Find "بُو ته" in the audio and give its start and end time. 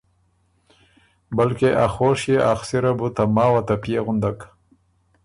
2.97-3.23